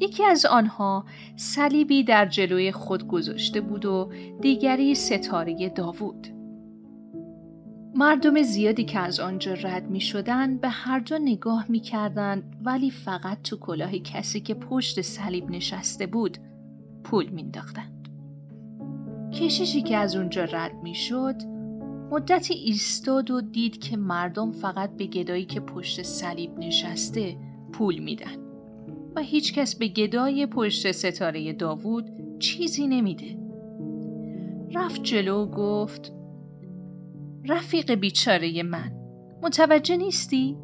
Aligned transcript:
یکی 0.00 0.24
از 0.24 0.46
آنها 0.46 1.04
صلیبی 1.36 2.04
در 2.04 2.26
جلوی 2.26 2.72
خود 2.72 3.08
گذاشته 3.08 3.60
بود 3.60 3.86
و 3.86 4.12
دیگری 4.40 4.94
ستاره 4.94 5.68
داوود. 5.68 6.28
مردم 7.96 8.42
زیادی 8.42 8.84
که 8.84 8.98
از 8.98 9.20
آنجا 9.20 9.52
رد 9.52 9.90
می 9.90 10.00
شدن 10.00 10.58
به 10.58 10.68
هر 10.68 11.00
جا 11.00 11.18
نگاه 11.18 11.66
می 11.68 11.80
کردن 11.80 12.42
ولی 12.64 12.90
فقط 12.90 13.42
تو 13.42 13.56
کلاه 13.56 13.98
کسی 13.98 14.40
که 14.40 14.54
پشت 14.54 15.00
صلیب 15.00 15.50
نشسته 15.50 16.06
بود 16.06 16.38
پول 17.04 17.26
مینداختند. 17.26 18.08
کشیشی 19.32 19.82
که 19.82 19.96
از 19.96 20.16
اونجا 20.16 20.44
رد 20.44 20.74
می 20.82 20.94
شد 20.94 21.34
مدتی 22.10 22.54
ایستاد 22.54 23.30
و 23.30 23.40
دید 23.40 23.78
که 23.78 23.96
مردم 23.96 24.52
فقط 24.52 24.96
به 24.96 25.06
گدایی 25.06 25.44
که 25.44 25.60
پشت 25.60 26.02
صلیب 26.02 26.58
نشسته 26.58 27.36
پول 27.72 27.98
میدن 27.98 28.43
و 29.16 29.20
هیچکس 29.20 29.74
به 29.74 29.88
گدای 29.88 30.46
پشت 30.46 30.92
ستاره 30.92 31.52
داوود 31.52 32.10
چیزی 32.38 32.86
نمیده. 32.86 33.38
رفت 34.74 35.02
جلو 35.02 35.42
و 35.42 35.46
گفت 35.46 36.12
رفیق 37.48 37.94
بیچاره 37.94 38.62
من 38.62 38.92
متوجه 39.42 39.96
نیستی؟ 39.96 40.56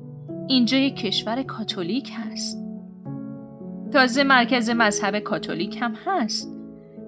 اینجا 0.49 0.79
یک 0.79 0.97
کشور 0.97 1.43
کاتولیک 1.43 2.11
هست. 2.15 2.65
تازه 3.93 4.25
مرکز 4.25 4.71
مذهب 4.71 5.19
کاتولیک 5.19 5.79
هم 5.81 5.95
هست. 6.05 6.57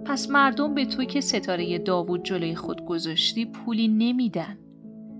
پس 0.04 0.30
مردم 0.30 0.74
به 0.74 0.84
توی 0.84 1.06
که 1.06 1.20
ستاره 1.20 1.78
داوود 1.78 2.22
جلوی 2.22 2.54
خود 2.54 2.84
گذاشتی 2.84 3.46
پولی 3.46 3.88
نمیدن. 3.88 4.58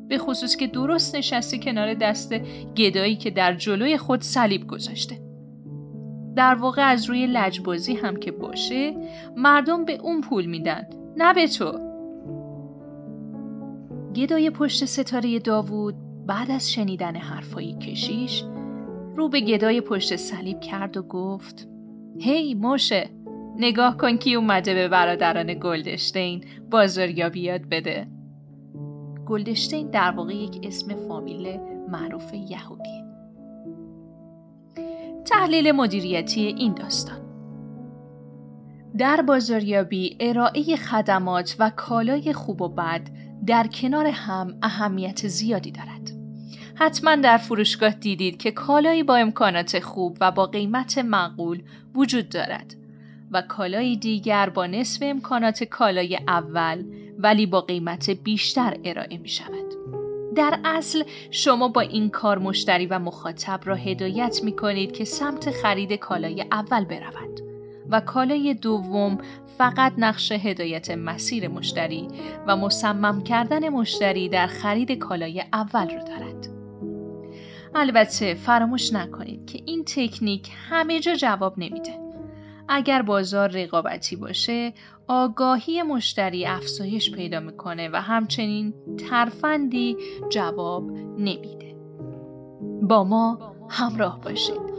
به 0.09 0.19
خصوص 0.19 0.57
که 0.57 0.67
درست 0.67 1.17
نشسته 1.17 1.59
کنار 1.59 1.95
دست 1.95 2.35
گدایی 2.77 3.17
که 3.17 3.31
در 3.31 3.55
جلوی 3.55 3.97
خود 3.97 4.23
صلیب 4.23 4.67
گذاشته. 4.67 5.32
در 6.37 6.55
واقع 6.55 6.83
از 6.83 7.05
روی 7.05 7.27
لجبازی 7.27 7.95
هم 7.95 8.17
که 8.17 8.33
باشه 8.33 8.95
مردم 9.37 9.85
به 9.85 9.93
اون 9.93 10.21
پول 10.21 10.47
میدن 10.47 10.87
نه 11.17 11.35
به 11.35 11.47
تو. 11.47 11.73
گدای 14.15 14.51
پشت 14.51 14.85
ستاره 14.85 15.39
داوود 15.39 15.95
بعد 16.27 16.51
از 16.51 16.73
شنیدن 16.73 17.17
حرفای 17.17 17.75
کشیش 17.75 18.45
رو 19.17 19.29
به 19.29 19.41
گدای 19.41 19.81
پشت 19.81 20.17
صلیب 20.17 20.61
کرد 20.61 20.97
و 20.97 21.03
گفت 21.03 21.69
هی 22.19 22.55
موشه 22.55 23.11
نگاه 23.57 23.97
کن 23.97 24.17
کی 24.17 24.35
اومده 24.35 24.75
به 24.75 24.89
برادران 24.89 25.55
گلدشتین 25.55 26.45
بازاریابی 26.71 27.41
یاد 27.41 27.69
بده. 27.71 28.07
گلدشتین 29.27 29.91
در 29.91 30.11
واقع 30.11 30.35
یک 30.35 30.61
اسم 30.63 30.95
فامیل 31.09 31.59
معروف 31.89 32.35
یهودی. 32.35 33.05
تحلیل 35.33 35.73
مدیریتی 35.73 36.41
این 36.41 36.75
داستان 36.75 37.19
در 38.99 39.23
بازاریابی 39.23 40.17
ارائه 40.21 40.77
خدمات 40.77 41.57
و 41.59 41.71
کالای 41.71 42.33
خوب 42.33 42.63
و 42.63 42.69
بد 42.69 43.01
در 43.47 43.67
کنار 43.67 44.07
هم 44.07 44.59
اهمیت 44.63 45.29
زیادی 45.29 45.71
دارد. 45.71 46.11
حتما 46.75 47.17
در 47.17 47.37
فروشگاه 47.37 47.91
دیدید 47.91 48.39
که 48.39 48.51
کالایی 48.51 49.03
با 49.03 49.17
امکانات 49.17 49.79
خوب 49.79 50.17
و 50.21 50.31
با 50.31 50.47
قیمت 50.47 50.99
معقول 50.99 51.63
وجود 51.95 52.29
دارد 52.29 52.75
و 53.31 53.43
کالای 53.43 53.97
دیگر 53.97 54.49
با 54.49 54.67
نصف 54.67 55.03
امکانات 55.03 55.65
کالای 55.65 56.19
اول 56.29 56.85
ولی 57.19 57.47
با 57.47 57.61
قیمت 57.61 58.11
بیشتر 58.11 58.77
ارائه 58.85 59.19
می 59.19 59.29
شود. 59.29 60.02
در 60.35 60.59
اصل 60.65 61.05
شما 61.31 61.69
با 61.69 61.81
این 61.81 62.11
کار 62.11 62.39
مشتری 62.39 62.87
و 62.87 62.99
مخاطب 62.99 63.61
را 63.65 63.75
هدایت 63.75 64.41
می 64.45 64.57
کنید 64.57 64.93
که 64.93 65.05
سمت 65.05 65.51
خرید 65.51 65.93
کالای 65.93 66.45
اول 66.53 66.85
برود 66.85 67.41
و 67.91 68.01
کالای 68.01 68.55
دوم 68.55 69.19
فقط 69.59 69.93
نقش 69.99 70.33
هدایت 70.33 70.91
مسیر 70.91 71.49
مشتری 71.49 72.09
و 72.47 72.57
مصمم 72.57 73.23
کردن 73.23 73.69
مشتری 73.69 74.29
در 74.29 74.47
خرید 74.47 74.93
کالای 74.93 75.45
اول 75.53 75.91
را 75.91 76.03
دارد. 76.03 76.49
البته 77.75 78.35
فراموش 78.35 78.93
نکنید 78.93 79.47
که 79.47 79.63
این 79.67 79.85
تکنیک 79.85 80.51
همه 80.71 81.01
جا 81.01 81.15
جواب 81.15 81.59
نمیده. 81.59 82.03
اگر 82.69 83.03
بازار 83.03 83.49
رقابتی 83.49 84.17
باشه 84.17 84.73
آگاهی 85.15 85.83
مشتری 85.83 86.47
افزایش 86.47 87.11
پیدا 87.11 87.41
می‌کنه 87.41 87.89
و 87.93 87.97
همچنین 87.97 88.75
ترفندی 89.11 89.97
جواب 90.31 90.91
نمیده. 91.19 91.77
با 92.83 93.05
ما 93.05 93.55
همراه 93.69 94.21
باشید. 94.21 94.73